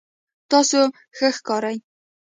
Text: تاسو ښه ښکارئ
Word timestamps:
تاسو 0.49 0.79
ښه 1.15 1.29
ښکارئ 1.35 1.77